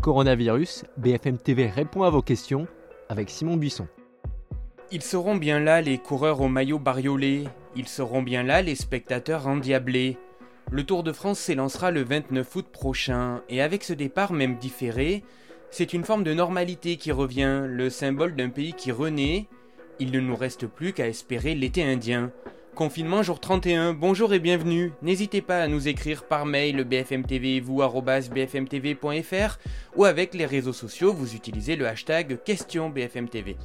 Coronavirus, 0.00 0.84
BFM 0.96 1.36
TV 1.36 1.66
répond 1.66 2.04
à 2.04 2.10
vos 2.10 2.22
questions 2.22 2.66
avec 3.10 3.28
Simon 3.28 3.58
Buisson. 3.58 3.86
Ils 4.90 5.02
seront 5.02 5.36
bien 5.36 5.60
là 5.60 5.82
les 5.82 5.98
coureurs 5.98 6.40
au 6.40 6.48
maillot 6.48 6.78
bariolé, 6.78 7.44
ils 7.76 7.86
seront 7.86 8.22
bien 8.22 8.42
là 8.42 8.62
les 8.62 8.76
spectateurs 8.76 9.46
endiablés. 9.46 10.16
Le 10.70 10.84
Tour 10.84 11.02
de 11.02 11.12
France 11.12 11.38
s'élancera 11.38 11.90
le 11.90 12.02
29 12.02 12.56
août 12.56 12.66
prochain, 12.72 13.42
et 13.50 13.60
avec 13.60 13.84
ce 13.84 13.92
départ 13.92 14.32
même 14.32 14.56
différé, 14.56 15.22
c'est 15.70 15.92
une 15.92 16.04
forme 16.04 16.24
de 16.24 16.32
normalité 16.32 16.96
qui 16.96 17.12
revient, 17.12 17.64
le 17.66 17.90
symbole 17.90 18.34
d'un 18.34 18.48
pays 18.48 18.72
qui 18.72 18.92
renaît. 18.92 19.48
Il 19.98 20.12
ne 20.12 20.20
nous 20.20 20.34
reste 20.34 20.66
plus 20.66 20.94
qu'à 20.94 21.08
espérer 21.08 21.54
l'été 21.54 21.82
indien. 21.82 22.32
Confinement 22.74 23.22
jour 23.22 23.40
31, 23.40 23.92
bonjour 23.92 24.32
et 24.32 24.38
bienvenue. 24.38 24.92
N'hésitez 25.02 25.42
pas 25.42 25.62
à 25.62 25.68
nous 25.68 25.88
écrire 25.88 26.24
par 26.24 26.46
mail 26.46 26.84
bfmtv 26.84 27.60
vous 27.60 27.82
bfmtv.fr 27.82 29.58
ou 29.96 30.04
avec 30.04 30.34
les 30.34 30.46
réseaux 30.46 30.72
sociaux, 30.72 31.12
vous 31.12 31.34
utilisez 31.34 31.76
le 31.76 31.86
hashtag 31.86 32.42
question 32.44 32.88
BFMTV. 32.88 33.56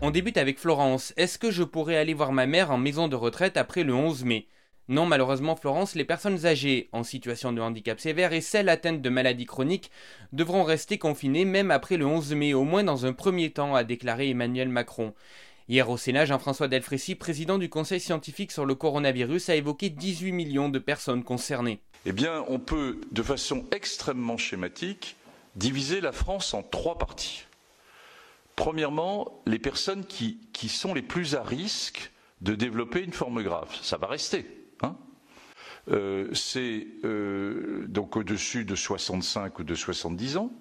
On 0.00 0.10
débute 0.10 0.38
avec 0.38 0.58
Florence. 0.58 1.12
Est-ce 1.16 1.38
que 1.38 1.50
je 1.50 1.62
pourrais 1.62 1.96
aller 1.96 2.14
voir 2.14 2.32
ma 2.32 2.46
mère 2.46 2.70
en 2.70 2.78
maison 2.78 3.08
de 3.08 3.16
retraite 3.16 3.56
après 3.56 3.84
le 3.84 3.94
11 3.94 4.24
mai? 4.24 4.46
Non, 4.88 5.06
malheureusement, 5.06 5.54
Florence, 5.54 5.94
les 5.94 6.04
personnes 6.04 6.44
âgées 6.44 6.88
en 6.92 7.04
situation 7.04 7.52
de 7.52 7.60
handicap 7.60 8.00
sévère 8.00 8.32
et 8.32 8.40
celles 8.40 8.68
atteintes 8.68 9.00
de 9.00 9.08
maladies 9.08 9.46
chroniques 9.46 9.90
devront 10.32 10.64
rester 10.64 10.98
confinées 10.98 11.44
même 11.44 11.70
après 11.70 11.96
le 11.96 12.04
11 12.04 12.34
mai, 12.34 12.52
au 12.52 12.64
moins 12.64 12.82
dans 12.82 13.06
un 13.06 13.12
premier 13.12 13.50
temps, 13.50 13.76
a 13.76 13.84
déclaré 13.84 14.30
Emmanuel 14.30 14.68
Macron. 14.68 15.14
Hier 15.72 15.88
au 15.88 15.96
Sénat, 15.96 16.26
Jean-François 16.26 16.68
Delfrécy, 16.68 17.14
président 17.14 17.56
du 17.56 17.70
Conseil 17.70 17.98
scientifique 17.98 18.52
sur 18.52 18.66
le 18.66 18.74
coronavirus, 18.74 19.48
a 19.48 19.54
évoqué 19.54 19.88
18 19.88 20.30
millions 20.32 20.68
de 20.68 20.78
personnes 20.78 21.24
concernées. 21.24 21.80
Eh 22.04 22.12
bien, 22.12 22.44
on 22.48 22.58
peut, 22.58 23.00
de 23.10 23.22
façon 23.22 23.64
extrêmement 23.70 24.36
schématique, 24.36 25.16
diviser 25.56 26.02
la 26.02 26.12
France 26.12 26.52
en 26.52 26.62
trois 26.62 26.98
parties. 26.98 27.46
Premièrement, 28.54 29.40
les 29.46 29.58
personnes 29.58 30.04
qui, 30.04 30.38
sont 30.68 30.92
les 30.92 31.00
plus 31.00 31.36
à 31.36 31.42
risque 31.42 32.12
de 32.42 32.54
développer 32.54 33.00
une 33.00 33.14
forme 33.14 33.42
grave. 33.42 33.74
Ça 33.80 33.96
va 33.96 34.08
rester. 34.08 34.44
Hein. 34.82 34.94
Euh, 35.90 36.28
c'est 36.34 36.86
euh, 37.06 37.86
donc 37.88 38.16
au-dessus 38.16 38.66
de 38.66 38.74
65 38.74 39.60
ou 39.60 39.64
de 39.64 39.74
70 39.74 40.36
ans. 40.36 40.52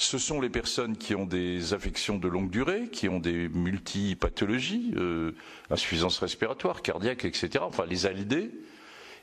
Ce 0.00 0.16
sont 0.16 0.40
les 0.40 0.48
personnes 0.48 0.96
qui 0.96 1.14
ont 1.14 1.26
des 1.26 1.74
affections 1.74 2.16
de 2.16 2.26
longue 2.26 2.48
durée, 2.48 2.88
qui 2.90 3.06
ont 3.10 3.18
des 3.20 3.50
multipathologies, 3.50 4.94
euh, 4.96 5.32
insuffisance 5.68 6.18
respiratoire, 6.20 6.80
cardiaque, 6.80 7.26
etc. 7.26 7.58
Enfin, 7.60 7.84
les 7.84 8.06
ALD. 8.06 8.50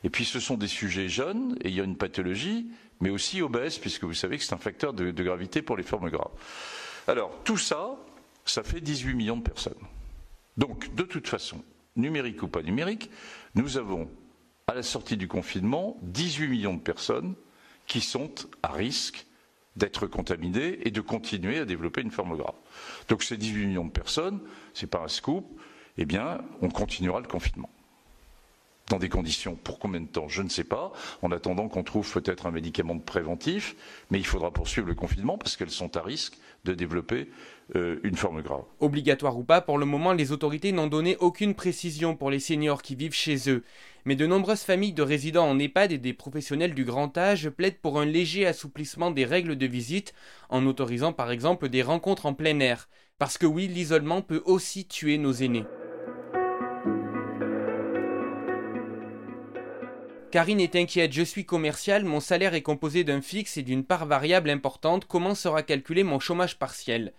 Et 0.03 0.09
puis, 0.11 0.23
ce 0.23 0.39
sont 0.39 0.55
des 0.55 0.67
sujets 0.67 1.09
jeunes, 1.09 1.57
et 1.63 1.69
il 1.69 1.73
y 1.73 1.81
a 1.81 1.83
une 1.83 1.97
pathologie, 1.97 2.67
mais 3.01 3.09
aussi 3.09 3.41
obèses, 3.41 3.79
puisque 3.79 4.03
vous 4.03 4.13
savez 4.13 4.37
que 4.37 4.43
c'est 4.43 4.53
un 4.53 4.59
facteur 4.59 4.93
de, 4.93 5.09
de 5.09 5.23
gravité 5.23 5.63
pour 5.63 5.77
les 5.77 5.83
formes 5.83 6.11
graves. 6.11 6.29
Alors, 7.07 7.31
tout 7.43 7.57
ça, 7.57 7.97
ça 8.45 8.61
fait 8.61 8.79
18 8.79 9.15
millions 9.15 9.37
de 9.37 9.41
personnes. 9.41 9.81
Donc, 10.57 10.93
de 10.93 11.03
toute 11.03 11.27
façon, 11.27 11.63
numérique 11.95 12.43
ou 12.43 12.47
pas 12.47 12.61
numérique, 12.61 13.09
nous 13.55 13.79
avons, 13.79 14.07
à 14.67 14.75
la 14.75 14.83
sortie 14.83 15.17
du 15.17 15.27
confinement, 15.27 15.97
18 16.03 16.47
millions 16.47 16.75
de 16.75 16.81
personnes 16.81 17.33
qui 17.87 17.99
sont 17.99 18.29
à 18.61 18.73
risque 18.73 19.25
d'être 19.77 20.07
contaminées 20.07 20.79
et 20.85 20.91
de 20.91 21.01
continuer 21.01 21.59
à 21.59 21.65
développer 21.65 22.01
une 22.01 22.11
forme 22.11 22.35
grave. 22.35 22.55
Donc 23.07 23.23
ces 23.23 23.37
18 23.37 23.67
millions 23.67 23.85
de 23.85 23.91
personnes, 23.91 24.39
c'est 24.73 24.89
pas 24.89 25.03
un 25.03 25.07
scoop, 25.07 25.45
eh 25.97 26.05
bien, 26.05 26.39
on 26.61 26.69
continuera 26.69 27.19
le 27.19 27.27
confinement. 27.27 27.69
Dans 28.89 28.99
des 28.99 29.09
conditions, 29.09 29.55
pour 29.55 29.79
combien 29.79 29.99
de 29.99 30.07
temps, 30.07 30.29
je 30.29 30.41
ne 30.41 30.47
sais 30.47 30.63
pas, 30.63 30.93
en 31.21 31.31
attendant 31.31 31.67
qu'on 31.67 31.83
trouve 31.83 32.09
peut-être 32.09 32.45
un 32.45 32.51
médicament 32.51 32.97
préventif, 32.99 33.75
mais 34.09 34.17
il 34.17 34.25
faudra 34.25 34.51
poursuivre 34.51 34.87
le 34.87 34.95
confinement 34.95 35.37
parce 35.37 35.57
qu'elles 35.57 35.71
sont 35.71 35.97
à 35.97 36.01
risque 36.01 36.37
de 36.63 36.73
développer 36.73 37.27
euh, 37.75 37.99
une 38.03 38.15
forme 38.15 38.41
grave. 38.41 38.63
Obligatoire 38.79 39.37
ou 39.37 39.43
pas, 39.43 39.59
pour 39.59 39.77
le 39.77 39.85
moment, 39.85 40.13
les 40.13 40.31
autorités 40.31 40.71
n'ont 40.71 40.87
donné 40.87 41.17
aucune 41.17 41.53
précision 41.53 42.15
pour 42.15 42.31
les 42.31 42.39
seniors 42.39 42.81
qui 42.81 42.95
vivent 42.95 43.13
chez 43.13 43.49
eux. 43.49 43.63
Mais 44.05 44.15
de 44.15 44.25
nombreuses 44.25 44.63
familles 44.63 44.93
de 44.93 45.03
résidents 45.03 45.49
en 45.49 45.59
EHPAD 45.59 45.91
et 45.91 45.97
des 45.97 46.13
professionnels 46.13 46.73
du 46.73 46.85
grand 46.85 47.17
âge 47.17 47.49
plaident 47.49 47.81
pour 47.81 47.99
un 47.99 48.05
léger 48.05 48.47
assouplissement 48.47 49.11
des 49.11 49.25
règles 49.25 49.57
de 49.57 49.65
visite, 49.65 50.13
en 50.49 50.65
autorisant 50.65 51.11
par 51.11 51.31
exemple 51.31 51.67
des 51.67 51.81
rencontres 51.81 52.25
en 52.25 52.33
plein 52.33 52.59
air. 52.61 52.87
Parce 53.17 53.37
que 53.37 53.45
oui, 53.45 53.67
l'isolement 53.67 54.21
peut 54.21 54.43
aussi 54.45 54.87
tuer 54.87 55.17
nos 55.17 55.33
aînés. 55.33 55.65
Karine 60.29 60.59
est 60.59 60.75
inquiète, 60.75 61.13
je 61.13 61.23
suis 61.23 61.45
commercial, 61.45 62.03
mon 62.03 62.19
salaire 62.19 62.53
est 62.53 62.61
composé 62.61 63.05
d'un 63.05 63.21
fixe 63.21 63.55
et 63.55 63.63
d'une 63.63 63.85
part 63.85 64.05
variable 64.05 64.49
importante, 64.49 65.05
comment 65.05 65.35
sera 65.35 65.63
calculé 65.63 66.03
mon 66.03 66.19
chômage 66.19 66.59
partiel? 66.59 67.13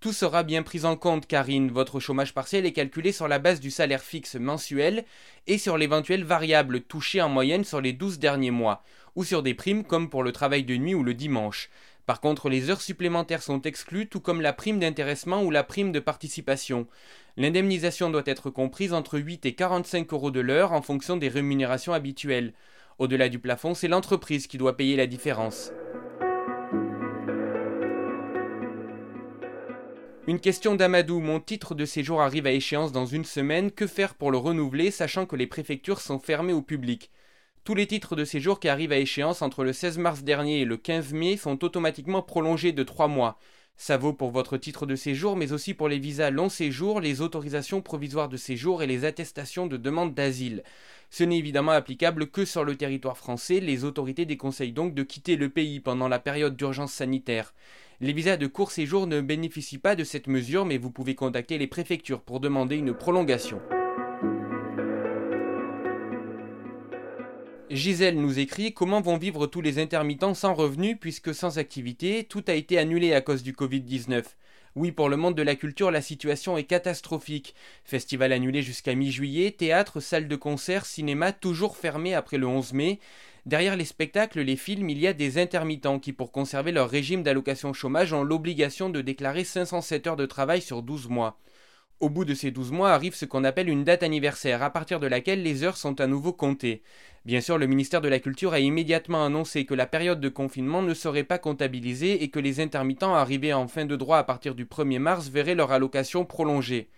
Tout 0.00 0.14
sera 0.14 0.42
bien 0.42 0.62
pris 0.62 0.86
en 0.86 0.96
compte, 0.96 1.26
Karine. 1.26 1.70
Votre 1.70 2.00
chômage 2.00 2.32
partiel 2.32 2.64
est 2.64 2.72
calculé 2.72 3.12
sur 3.12 3.28
la 3.28 3.38
base 3.38 3.60
du 3.60 3.70
salaire 3.70 4.02
fixe 4.02 4.36
mensuel 4.36 5.04
et 5.46 5.58
sur 5.58 5.76
l'éventuelle 5.76 6.24
variable 6.24 6.80
touchée 6.80 7.20
en 7.20 7.28
moyenne 7.28 7.64
sur 7.64 7.82
les 7.82 7.92
12 7.92 8.18
derniers 8.18 8.50
mois, 8.50 8.82
ou 9.14 9.24
sur 9.24 9.42
des 9.42 9.54
primes 9.54 9.84
comme 9.84 10.08
pour 10.08 10.22
le 10.22 10.32
travail 10.32 10.64
de 10.64 10.76
nuit 10.76 10.94
ou 10.94 11.04
le 11.04 11.14
dimanche. 11.14 11.68
Par 12.06 12.20
contre, 12.20 12.50
les 12.50 12.68
heures 12.68 12.82
supplémentaires 12.82 13.42
sont 13.42 13.62
exclues, 13.62 14.08
tout 14.08 14.20
comme 14.20 14.42
la 14.42 14.52
prime 14.52 14.78
d'intéressement 14.78 15.42
ou 15.42 15.50
la 15.50 15.64
prime 15.64 15.90
de 15.90 16.00
participation. 16.00 16.86
L'indemnisation 17.38 18.10
doit 18.10 18.22
être 18.26 18.50
comprise 18.50 18.92
entre 18.92 19.18
8 19.18 19.46
et 19.46 19.54
45 19.54 20.12
euros 20.12 20.30
de 20.30 20.40
l'heure 20.40 20.72
en 20.72 20.82
fonction 20.82 21.16
des 21.16 21.28
rémunérations 21.28 21.94
habituelles. 21.94 22.52
Au-delà 22.98 23.28
du 23.28 23.38
plafond, 23.38 23.74
c'est 23.74 23.88
l'entreprise 23.88 24.46
qui 24.46 24.58
doit 24.58 24.76
payer 24.76 24.96
la 24.96 25.06
différence. 25.06 25.72
Une 30.26 30.40
question 30.40 30.74
d'Amadou, 30.74 31.20
mon 31.20 31.40
titre 31.40 31.74
de 31.74 31.84
séjour 31.84 32.22
arrive 32.22 32.46
à 32.46 32.52
échéance 32.52 32.92
dans 32.92 33.04
une 33.04 33.26
semaine, 33.26 33.70
que 33.70 33.86
faire 33.86 34.14
pour 34.14 34.30
le 34.30 34.38
renouveler 34.38 34.90
sachant 34.90 35.26
que 35.26 35.36
les 35.36 35.46
préfectures 35.46 36.00
sont 36.00 36.18
fermées 36.18 36.54
au 36.54 36.62
public? 36.62 37.10
Tous 37.64 37.74
les 37.74 37.86
titres 37.86 38.14
de 38.14 38.26
séjour 38.26 38.60
qui 38.60 38.68
arrivent 38.68 38.92
à 38.92 38.98
échéance 38.98 39.40
entre 39.40 39.64
le 39.64 39.72
16 39.72 39.96
mars 39.96 40.22
dernier 40.22 40.60
et 40.60 40.64
le 40.66 40.76
15 40.76 41.14
mai 41.14 41.38
sont 41.38 41.64
automatiquement 41.64 42.20
prolongés 42.20 42.72
de 42.72 42.82
3 42.82 43.08
mois. 43.08 43.38
Ça 43.78 43.96
vaut 43.96 44.12
pour 44.12 44.30
votre 44.30 44.58
titre 44.58 44.84
de 44.84 44.94
séjour, 44.94 45.34
mais 45.34 45.50
aussi 45.50 45.72
pour 45.72 45.88
les 45.88 45.98
visas 45.98 46.28
long 46.28 46.50
séjour, 46.50 47.00
les 47.00 47.22
autorisations 47.22 47.80
provisoires 47.80 48.28
de 48.28 48.36
séjour 48.36 48.82
et 48.82 48.86
les 48.86 49.06
attestations 49.06 49.66
de 49.66 49.78
demande 49.78 50.12
d'asile. 50.12 50.62
Ce 51.08 51.24
n'est 51.24 51.38
évidemment 51.38 51.72
applicable 51.72 52.26
que 52.26 52.44
sur 52.44 52.64
le 52.64 52.76
territoire 52.76 53.16
français, 53.16 53.60
les 53.60 53.84
autorités 53.84 54.26
déconseillent 54.26 54.72
donc 54.72 54.92
de 54.92 55.02
quitter 55.02 55.36
le 55.36 55.48
pays 55.48 55.80
pendant 55.80 56.08
la 56.08 56.18
période 56.18 56.56
d'urgence 56.56 56.92
sanitaire. 56.92 57.54
Les 58.02 58.12
visas 58.12 58.36
de 58.36 58.46
court 58.46 58.72
séjour 58.72 59.06
ne 59.06 59.22
bénéficient 59.22 59.78
pas 59.78 59.96
de 59.96 60.04
cette 60.04 60.26
mesure, 60.26 60.66
mais 60.66 60.76
vous 60.76 60.90
pouvez 60.90 61.14
contacter 61.14 61.56
les 61.56 61.66
préfectures 61.66 62.20
pour 62.20 62.40
demander 62.40 62.76
une 62.76 62.92
prolongation. 62.92 63.62
Gisèle 67.74 68.20
nous 68.20 68.38
écrit 68.38 68.72
Comment 68.72 69.00
vont 69.00 69.16
vivre 69.16 69.48
tous 69.48 69.60
les 69.60 69.80
intermittents 69.80 70.34
sans 70.34 70.54
revenus 70.54 70.96
puisque 71.00 71.34
sans 71.34 71.58
activité, 71.58 72.22
tout 72.22 72.44
a 72.46 72.54
été 72.54 72.78
annulé 72.78 73.14
à 73.14 73.20
cause 73.20 73.42
du 73.42 73.52
Covid-19 73.52 74.22
oui, 74.76 74.90
pour 74.90 75.08
le 75.08 75.16
monde 75.16 75.36
de 75.36 75.42
la 75.42 75.54
culture, 75.54 75.92
la 75.92 76.02
situation 76.02 76.58
est 76.58 76.64
catastrophique. 76.64 77.54
Festival 77.84 78.32
annulé 78.32 78.60
jusqu'à 78.60 78.96
mi-juillet, 78.96 79.52
théâtre, 79.52 80.00
salle 80.00 80.26
de 80.26 80.34
concert, 80.34 80.84
cinéma 80.84 81.30
toujours 81.30 81.76
fermés 81.76 82.12
après 82.12 82.38
le 82.38 82.48
11 82.48 82.72
mai. 82.72 82.98
Derrière 83.46 83.76
les 83.76 83.84
spectacles, 83.84 84.40
les 84.40 84.56
films, 84.56 84.90
il 84.90 84.98
y 84.98 85.06
a 85.06 85.12
des 85.12 85.38
intermittents 85.38 86.00
qui, 86.00 86.12
pour 86.12 86.32
conserver 86.32 86.72
leur 86.72 86.90
régime 86.90 87.22
d'allocation 87.22 87.72
chômage, 87.72 88.12
ont 88.12 88.24
l'obligation 88.24 88.90
de 88.90 89.00
déclarer 89.00 89.44
507 89.44 90.08
heures 90.08 90.16
de 90.16 90.26
travail 90.26 90.60
sur 90.60 90.82
12 90.82 91.08
mois. 91.08 91.38
Au 92.00 92.10
bout 92.10 92.24
de 92.24 92.34
ces 92.34 92.50
12 92.50 92.72
mois 92.72 92.90
arrive 92.90 93.14
ce 93.14 93.24
qu'on 93.24 93.44
appelle 93.44 93.68
une 93.68 93.84
date 93.84 94.02
anniversaire, 94.02 94.62
à 94.62 94.70
partir 94.70 94.98
de 94.98 95.06
laquelle 95.06 95.42
les 95.42 95.62
heures 95.62 95.76
sont 95.76 96.00
à 96.00 96.06
nouveau 96.08 96.32
comptées. 96.32 96.82
Bien 97.24 97.40
sûr, 97.40 97.56
le 97.56 97.68
ministère 97.68 98.00
de 98.00 98.08
la 98.08 98.18
Culture 98.18 98.52
a 98.52 98.58
immédiatement 98.58 99.24
annoncé 99.24 99.64
que 99.64 99.74
la 99.74 99.86
période 99.86 100.20
de 100.20 100.28
confinement 100.28 100.82
ne 100.82 100.92
serait 100.92 101.24
pas 101.24 101.38
comptabilisée 101.38 102.24
et 102.24 102.28
que 102.28 102.40
les 102.40 102.60
intermittents 102.60 103.14
arrivés 103.14 103.54
en 103.54 103.68
fin 103.68 103.86
de 103.86 103.96
droit 103.96 104.18
à 104.18 104.24
partir 104.24 104.54
du 104.56 104.66
1er 104.66 104.98
mars 104.98 105.28
verraient 105.28 105.54
leur 105.54 105.70
allocation 105.70 106.24
prolongée. 106.24 106.90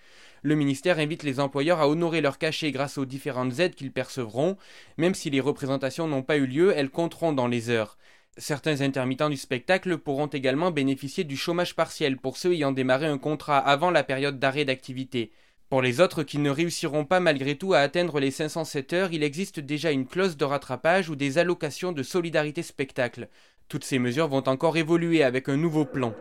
Le 0.42 0.54
ministère 0.54 0.98
invite 0.98 1.24
les 1.24 1.40
employeurs 1.40 1.80
à 1.80 1.88
honorer 1.88 2.20
leur 2.20 2.38
cachet 2.38 2.72
grâce 2.72 2.98
aux 2.98 3.04
différentes 3.04 3.58
aides 3.58 3.74
qu'ils 3.74 3.92
percevront. 3.92 4.56
Même 4.96 5.14
si 5.14 5.28
les 5.28 5.40
représentations 5.40 6.08
n'ont 6.08 6.22
pas 6.22 6.36
eu 6.38 6.46
lieu, 6.46 6.72
elles 6.74 6.90
compteront 6.90 7.32
dans 7.32 7.48
les 7.48 7.68
heures. 7.68 7.98
Certains 8.38 8.82
intermittents 8.82 9.30
du 9.30 9.38
spectacle 9.38 9.96
pourront 9.96 10.26
également 10.26 10.70
bénéficier 10.70 11.24
du 11.24 11.38
chômage 11.38 11.74
partiel 11.74 12.18
pour 12.18 12.36
ceux 12.36 12.52
ayant 12.52 12.70
démarré 12.70 13.06
un 13.06 13.16
contrat 13.16 13.56
avant 13.56 13.90
la 13.90 14.04
période 14.04 14.38
d'arrêt 14.38 14.66
d'activité. 14.66 15.32
Pour 15.70 15.80
les 15.80 16.02
autres 16.02 16.22
qui 16.22 16.36
ne 16.36 16.50
réussiront 16.50 17.06
pas 17.06 17.18
malgré 17.18 17.56
tout 17.56 17.72
à 17.72 17.78
atteindre 17.78 18.20
les 18.20 18.30
507 18.30 18.92
heures, 18.92 19.12
il 19.12 19.22
existe 19.22 19.58
déjà 19.58 19.90
une 19.90 20.06
clause 20.06 20.36
de 20.36 20.44
rattrapage 20.44 21.08
ou 21.08 21.16
des 21.16 21.38
allocations 21.38 21.92
de 21.92 22.02
solidarité 22.02 22.62
spectacle. 22.62 23.28
Toutes 23.68 23.84
ces 23.84 23.98
mesures 23.98 24.28
vont 24.28 24.46
encore 24.46 24.76
évoluer 24.76 25.22
avec 25.22 25.48
un 25.48 25.56
nouveau 25.56 25.86
plan. 25.86 26.14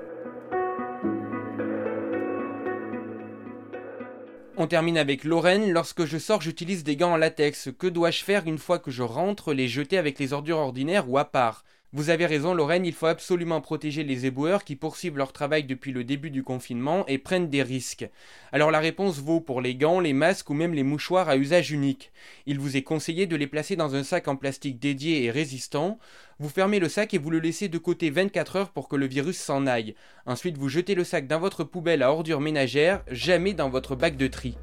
On 4.56 4.68
termine 4.68 4.98
avec 4.98 5.26
Lorraine. 5.26 5.70
Lorsque 5.70 6.06
je 6.06 6.18
sors, 6.18 6.42
j'utilise 6.42 6.86
des 6.86 6.96
gants 6.96 7.12
en 7.12 7.18
latex. 7.18 7.72
Que 7.78 7.88
dois-je 7.88 8.24
faire 8.24 8.48
une 8.48 8.58
fois 8.58 8.80
que 8.80 8.90
je 8.90 9.04
rentre 9.04 9.54
Les 9.54 9.68
jeter 9.68 9.98
avec 9.98 10.18
les 10.18 10.32
ordures 10.32 10.60
ordinaires 10.60 11.10
ou 11.10 11.18
à 11.18 11.26
part? 11.26 11.66
Vous 11.96 12.10
avez 12.10 12.26
raison 12.26 12.54
Lorraine, 12.54 12.86
il 12.86 12.92
faut 12.92 13.06
absolument 13.06 13.62
protéger 13.62 14.04
les 14.04 14.26
éboueurs 14.26 14.66
qui 14.66 14.76
poursuivent 14.76 15.16
leur 15.16 15.32
travail 15.32 15.64
depuis 15.64 15.94
le 15.94 16.04
début 16.04 16.30
du 16.30 16.44
confinement 16.44 17.06
et 17.08 17.18
prennent 17.18 17.48
des 17.48 17.64
risques. 17.64 18.10
Alors 18.52 18.70
la 18.70 18.82
réponse 18.82 19.20
vaut 19.20 19.40
pour 19.40 19.62
les 19.62 19.76
gants, 19.76 20.02
les 20.02 20.12
masques 20.12 20.50
ou 20.50 20.54
même 20.54 20.74
les 20.74 20.84
mouchoirs 20.84 21.30
à 21.30 21.38
usage 21.38 21.72
unique. 21.72 22.12
Il 22.48 22.60
vous 22.60 22.76
est 22.76 22.82
conseillé 22.82 23.28
de 23.28 23.38
les 23.38 23.48
placer 23.48 23.78
dans 23.78 23.96
un 23.96 24.04
sac 24.04 24.28
en 24.28 24.36
plastique 24.36 24.78
dédié 24.78 25.24
et 25.24 25.32
résistant. 25.32 25.98
Vous 26.38 26.50
fermez 26.50 26.80
le 26.80 26.90
sac 26.90 27.14
et 27.14 27.18
vous 27.18 27.30
le 27.30 27.40
laissez 27.40 27.70
de 27.70 27.78
côté 27.78 28.10
24 28.10 28.58
heures 28.58 28.72
pour 28.72 28.90
que 28.90 28.98
le 28.98 29.08
virus 29.08 29.38
s'en 29.38 29.66
aille. 29.66 29.96
Ensuite 30.26 30.58
vous 30.58 30.68
jetez 30.68 30.96
le 30.96 31.06
sac 31.06 31.28
dans 31.28 31.40
votre 31.40 31.64
poubelle 31.64 32.04
à 32.04 32.12
ordures 32.12 32.42
ménagères, 32.42 33.06
jamais 33.10 33.54
dans 33.54 33.70
votre 33.70 33.96
bac 33.96 34.18
de 34.18 34.28
tri. 34.28 34.58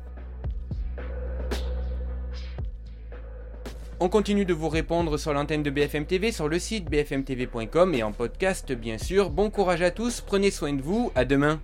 On 4.04 4.08
continue 4.08 4.44
de 4.44 4.52
vous 4.52 4.68
répondre 4.68 5.16
sur 5.16 5.32
l'antenne 5.32 5.62
de 5.62 5.70
BFM 5.70 6.06
TV, 6.06 6.32
sur 6.32 6.48
le 6.48 6.58
site 6.58 6.90
bfmtv.com 6.90 7.94
et 7.94 8.02
en 8.02 8.10
podcast 8.10 8.72
bien 8.72 8.98
sûr. 8.98 9.30
Bon 9.30 9.48
courage 9.48 9.80
à 9.80 9.92
tous, 9.92 10.20
prenez 10.20 10.50
soin 10.50 10.72
de 10.72 10.82
vous, 10.82 11.12
à 11.14 11.24
demain. 11.24 11.60